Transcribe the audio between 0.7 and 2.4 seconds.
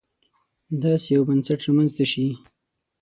داسې یو بنسټ رامنځته شي.